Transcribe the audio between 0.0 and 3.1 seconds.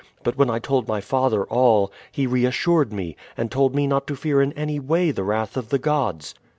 But when I told my father all, he reassured